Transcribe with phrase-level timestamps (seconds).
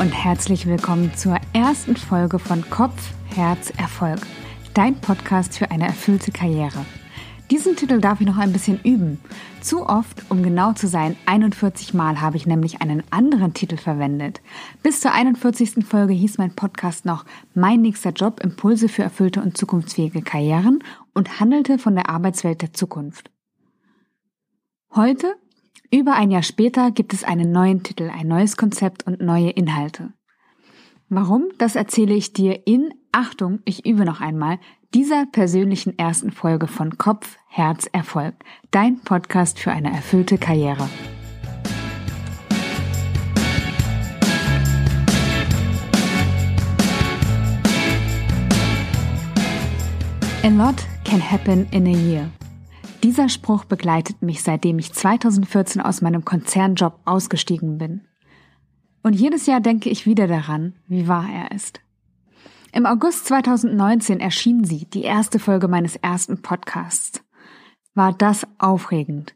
[0.00, 4.20] und herzlich willkommen zur ersten Folge von Kopf, Herz, Erfolg.
[4.72, 6.86] Dein Podcast für eine erfüllte Karriere.
[7.50, 9.20] Diesen Titel darf ich noch ein bisschen üben.
[9.60, 14.40] Zu oft, um genau zu sein, 41 Mal habe ich nämlich einen anderen Titel verwendet.
[14.82, 15.84] Bis zur 41.
[15.86, 21.40] Folge hieß mein Podcast noch Mein nächster Job, Impulse für erfüllte und zukunftsfähige Karrieren und
[21.40, 23.30] handelte von der Arbeitswelt der Zukunft.
[24.94, 25.36] Heute
[25.92, 30.12] über ein Jahr später gibt es einen neuen Titel, ein neues Konzept und neue Inhalte.
[31.08, 31.48] Warum?
[31.58, 34.60] Das erzähle ich dir in, Achtung, ich übe noch einmal,
[34.94, 38.34] dieser persönlichen ersten Folge von Kopf, Herz, Erfolg.
[38.70, 40.88] Dein Podcast für eine erfüllte Karriere.
[50.42, 52.30] A lot can happen in a year.
[53.02, 58.02] Dieser Spruch begleitet mich, seitdem ich 2014 aus meinem Konzernjob ausgestiegen bin.
[59.02, 61.80] Und jedes Jahr denke ich wieder daran, wie wahr er ist.
[62.72, 67.22] Im August 2019 erschien sie, die erste Folge meines ersten Podcasts.
[67.94, 69.34] War das aufregend.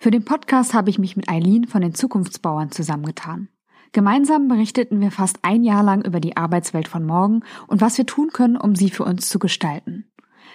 [0.00, 3.48] Für den Podcast habe ich mich mit Eileen von den Zukunftsbauern zusammengetan.
[3.92, 8.06] Gemeinsam berichteten wir fast ein Jahr lang über die Arbeitswelt von morgen und was wir
[8.06, 10.10] tun können, um sie für uns zu gestalten.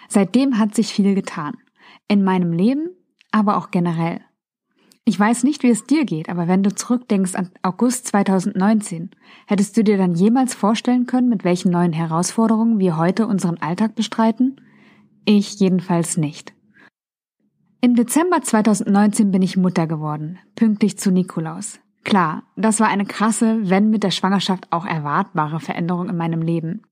[0.09, 1.55] Seitdem hat sich viel getan.
[2.07, 2.89] In meinem Leben,
[3.31, 4.21] aber auch generell.
[5.05, 9.11] Ich weiß nicht, wie es dir geht, aber wenn du zurückdenkst an August 2019,
[9.47, 13.95] hättest du dir dann jemals vorstellen können, mit welchen neuen Herausforderungen wir heute unseren Alltag
[13.95, 14.61] bestreiten?
[15.25, 16.53] Ich jedenfalls nicht.
[17.81, 21.81] Im Dezember 2019 bin ich Mutter geworden, pünktlich zu Nikolaus.
[22.05, 26.83] Klar, das war eine krasse, wenn mit der Schwangerschaft auch erwartbare Veränderung in meinem Leben.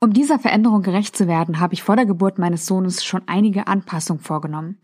[0.00, 3.66] Um dieser Veränderung gerecht zu werden, habe ich vor der Geburt meines Sohnes schon einige
[3.66, 4.78] Anpassungen vorgenommen.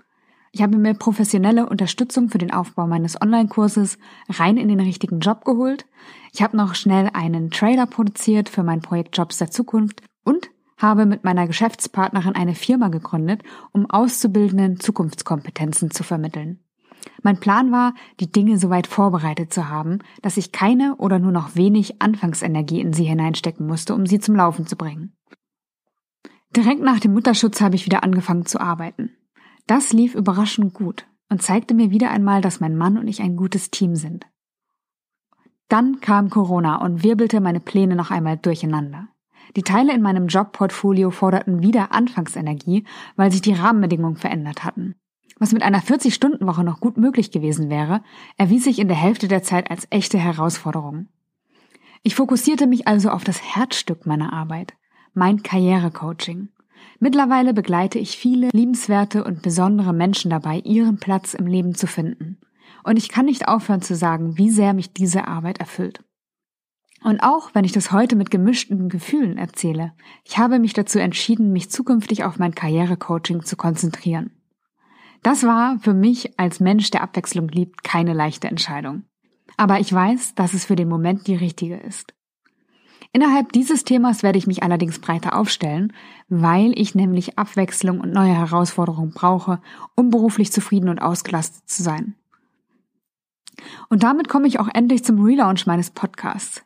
[0.53, 5.45] Ich habe mir professionelle Unterstützung für den Aufbau meines Online-Kurses rein in den richtigen Job
[5.45, 5.87] geholt.
[6.33, 11.07] Ich habe noch schnell einen Trailer produziert für mein Projekt Jobs der Zukunft und habe
[11.07, 16.61] mit meiner Geschäftspartnerin eine Firma gegründet, um Auszubildenden Zukunftskompetenzen zu vermitteln.
[17.23, 21.55] Mein Plan war, die Dinge soweit vorbereitet zu haben, dass ich keine oder nur noch
[21.55, 25.17] wenig Anfangsenergie in sie hineinstecken musste, um sie zum Laufen zu bringen.
[26.57, 29.11] Direkt nach dem Mutterschutz habe ich wieder angefangen zu arbeiten.
[29.67, 33.37] Das lief überraschend gut und zeigte mir wieder einmal, dass mein Mann und ich ein
[33.37, 34.27] gutes Team sind.
[35.69, 39.09] Dann kam Corona und wirbelte meine Pläne noch einmal durcheinander.
[39.55, 42.85] Die Teile in meinem Jobportfolio forderten wieder Anfangsenergie,
[43.15, 44.97] weil sich die Rahmenbedingungen verändert hatten
[45.41, 48.03] was mit einer 40-Stunden-Woche noch gut möglich gewesen wäre,
[48.37, 51.09] erwies sich in der Hälfte der Zeit als echte Herausforderung.
[52.03, 54.75] Ich fokussierte mich also auf das Herzstück meiner Arbeit,
[55.15, 56.51] mein Karrierecoaching.
[56.99, 62.39] Mittlerweile begleite ich viele liebenswerte und besondere Menschen dabei, ihren Platz im Leben zu finden.
[62.85, 66.05] Und ich kann nicht aufhören zu sagen, wie sehr mich diese Arbeit erfüllt.
[67.03, 69.93] Und auch wenn ich das heute mit gemischten Gefühlen erzähle,
[70.25, 74.40] ich habe mich dazu entschieden, mich zukünftig auf mein Karrierecoaching zu konzentrieren.
[75.23, 79.05] Das war für mich als Mensch, der Abwechslung liebt, keine leichte Entscheidung.
[79.57, 82.15] Aber ich weiß, dass es für den Moment die richtige ist.
[83.13, 85.93] Innerhalb dieses Themas werde ich mich allerdings breiter aufstellen,
[86.29, 89.61] weil ich nämlich Abwechslung und neue Herausforderungen brauche,
[89.97, 92.15] um beruflich zufrieden und ausgelastet zu sein.
[93.89, 96.63] Und damit komme ich auch endlich zum Relaunch meines Podcasts.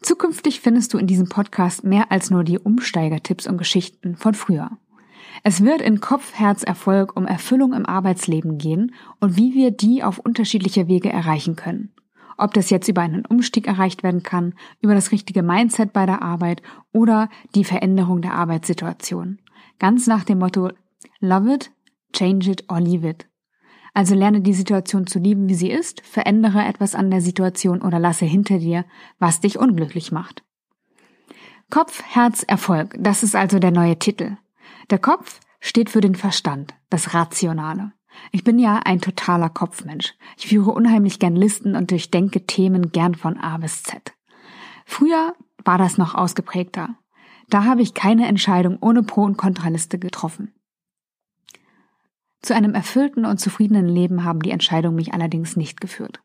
[0.00, 4.78] Zukünftig findest du in diesem Podcast mehr als nur die Umsteigertipps und Geschichten von früher.
[5.42, 10.02] Es wird in Kopf, Herz, Erfolg um Erfüllung im Arbeitsleben gehen und wie wir die
[10.02, 11.92] auf unterschiedliche Wege erreichen können.
[12.36, 16.22] Ob das jetzt über einen Umstieg erreicht werden kann, über das richtige Mindset bei der
[16.22, 16.62] Arbeit
[16.92, 19.38] oder die Veränderung der Arbeitssituation.
[19.78, 20.70] Ganz nach dem Motto
[21.20, 21.70] Love it,
[22.12, 23.26] change it or leave it.
[23.94, 27.98] Also lerne die Situation zu lieben, wie sie ist, verändere etwas an der Situation oder
[27.98, 28.84] lasse hinter dir,
[29.18, 30.44] was dich unglücklich macht.
[31.70, 34.36] Kopf, Herz, Erfolg, das ist also der neue Titel.
[34.90, 37.92] Der Kopf steht für den Verstand, das Rationale.
[38.32, 40.14] Ich bin ja ein totaler Kopfmensch.
[40.36, 44.14] Ich führe unheimlich gern Listen und durchdenke Themen gern von A bis Z.
[44.86, 46.96] Früher war das noch ausgeprägter.
[47.50, 50.54] Da habe ich keine Entscheidung ohne Pro- und Kontraliste getroffen.
[52.40, 56.20] Zu einem erfüllten und zufriedenen Leben haben die Entscheidungen mich allerdings nicht geführt.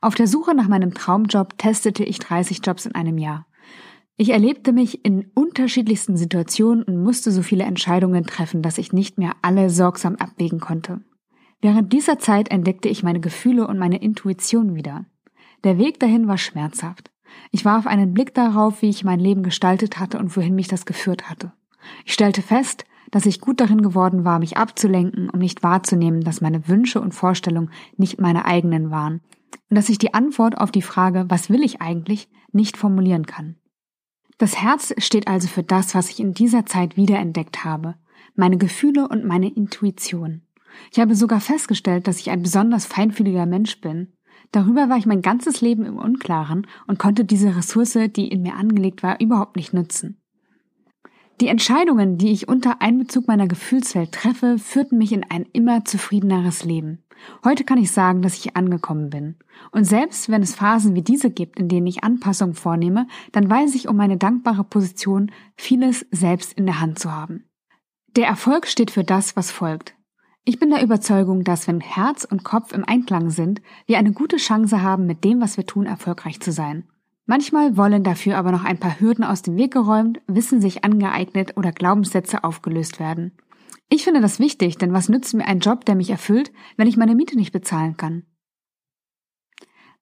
[0.00, 3.46] Auf der Suche nach meinem Traumjob testete ich 30 Jobs in einem Jahr.
[4.18, 9.18] Ich erlebte mich in unterschiedlichsten Situationen und musste so viele Entscheidungen treffen, dass ich nicht
[9.18, 11.02] mehr alle sorgsam abwägen konnte.
[11.60, 15.04] Während dieser Zeit entdeckte ich meine Gefühle und meine Intuition wieder.
[15.64, 17.10] Der Weg dahin war schmerzhaft.
[17.50, 20.86] Ich warf einen Blick darauf, wie ich mein Leben gestaltet hatte und wohin mich das
[20.86, 21.52] geführt hatte.
[22.06, 26.40] Ich stellte fest, dass ich gut darin geworden war, mich abzulenken, um nicht wahrzunehmen, dass
[26.40, 29.20] meine Wünsche und Vorstellungen nicht meine eigenen waren
[29.68, 33.56] und dass ich die Antwort auf die Frage, was will ich eigentlich, nicht formulieren kann.
[34.38, 37.94] Das Herz steht also für das, was ich in dieser Zeit wiederentdeckt habe,
[38.34, 40.42] meine Gefühle und meine Intuition.
[40.92, 44.12] Ich habe sogar festgestellt, dass ich ein besonders feinfühliger Mensch bin.
[44.52, 48.54] Darüber war ich mein ganzes Leben im Unklaren und konnte diese Ressource, die in mir
[48.56, 50.20] angelegt war, überhaupt nicht nutzen.
[51.40, 56.64] Die Entscheidungen, die ich unter Einbezug meiner Gefühlswelt treffe, führten mich in ein immer zufriedeneres
[56.64, 57.04] Leben.
[57.44, 59.36] Heute kann ich sagen, dass ich angekommen bin.
[59.70, 63.74] Und selbst wenn es Phasen wie diese gibt, in denen ich Anpassungen vornehme, dann weiß
[63.74, 67.44] ich um meine dankbare Position, vieles selbst in der Hand zu haben.
[68.16, 69.94] Der Erfolg steht für das, was folgt.
[70.44, 74.36] Ich bin der Überzeugung, dass wenn Herz und Kopf im Einklang sind, wir eine gute
[74.36, 76.84] Chance haben, mit dem, was wir tun, erfolgreich zu sein.
[77.26, 81.56] Manchmal wollen dafür aber noch ein paar Hürden aus dem Weg geräumt, Wissen sich angeeignet
[81.56, 83.32] oder Glaubenssätze aufgelöst werden.
[83.88, 86.96] Ich finde das wichtig, denn was nützt mir ein Job, der mich erfüllt, wenn ich
[86.96, 88.24] meine Miete nicht bezahlen kann?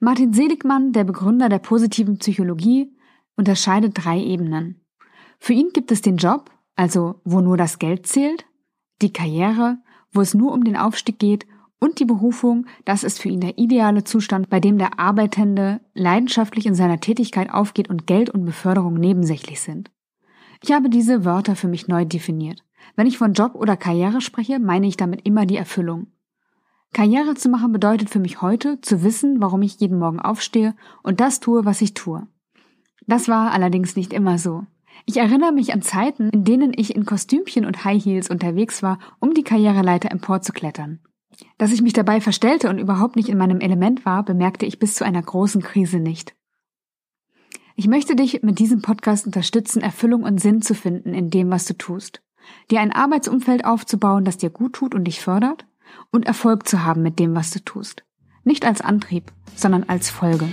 [0.00, 2.94] Martin Seligmann, der Begründer der positiven Psychologie,
[3.37, 4.85] unterscheidet drei Ebenen.
[5.38, 8.44] Für ihn gibt es den Job, also wo nur das Geld zählt,
[9.00, 9.79] die Karriere,
[10.12, 11.47] wo es nur um den Aufstieg geht
[11.84, 16.64] und die Berufung, das ist für ihn der ideale Zustand, bei dem der Arbeitende leidenschaftlich
[16.64, 19.90] in seiner Tätigkeit aufgeht und Geld und Beförderung nebensächlich sind.
[20.62, 22.64] Ich habe diese Wörter für mich neu definiert.
[22.96, 26.06] Wenn ich von Job oder Karriere spreche, meine ich damit immer die Erfüllung.
[26.94, 31.20] Karriere zu machen bedeutet für mich heute zu wissen, warum ich jeden Morgen aufstehe und
[31.20, 32.26] das tue, was ich tue.
[33.06, 34.64] Das war allerdings nicht immer so.
[35.04, 38.98] Ich erinnere mich an Zeiten, in denen ich in Kostümchen und High Heels unterwegs war,
[39.20, 41.00] um die Karriereleiter emporzuklettern.
[41.58, 44.94] Dass ich mich dabei verstellte und überhaupt nicht in meinem Element war, bemerkte ich bis
[44.94, 46.34] zu einer großen Krise nicht.
[47.76, 51.66] Ich möchte dich mit diesem Podcast unterstützen, Erfüllung und Sinn zu finden in dem, was
[51.66, 52.22] du tust.
[52.70, 55.66] Dir ein Arbeitsumfeld aufzubauen, das dir gut tut und dich fördert
[56.10, 58.04] und Erfolg zu haben mit dem, was du tust.
[58.44, 60.48] Nicht als Antrieb, sondern als Folge.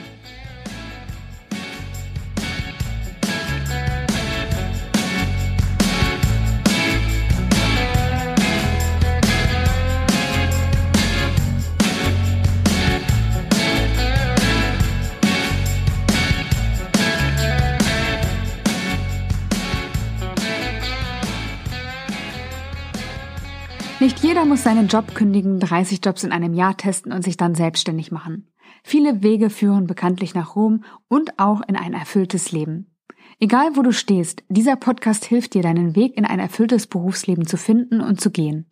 [24.01, 27.53] Nicht jeder muss seinen Job kündigen, 30 Jobs in einem Jahr testen und sich dann
[27.53, 28.51] selbstständig machen.
[28.83, 32.95] Viele Wege führen bekanntlich nach Rom und auch in ein erfülltes Leben.
[33.39, 37.57] Egal wo du stehst, dieser Podcast hilft dir, deinen Weg in ein erfülltes Berufsleben zu
[37.57, 38.71] finden und zu gehen.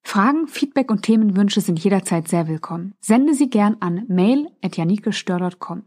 [0.00, 2.94] Fragen, Feedback und Themenwünsche sind jederzeit sehr willkommen.
[3.00, 5.82] Sende sie gern an mail.janikestör.com.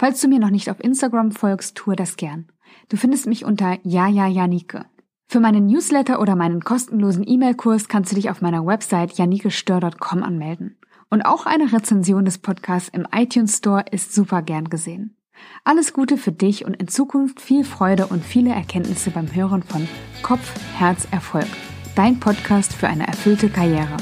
[0.00, 2.48] Falls du mir noch nicht auf Instagram folgst, tue das gern.
[2.88, 4.86] Du findest mich unter jajajanike.
[5.28, 10.78] Für meinen Newsletter oder meinen kostenlosen E-Mail-Kurs kannst du dich auf meiner Website janikestör.com anmelden.
[11.08, 15.16] Und auch eine Rezension des Podcasts im iTunes Store ist super gern gesehen.
[15.64, 19.88] Alles Gute für dich und in Zukunft viel Freude und viele Erkenntnisse beim Hören von
[20.22, 21.48] Kopf, Herz, Erfolg.
[21.94, 23.96] Dein Podcast für eine erfüllte Karriere.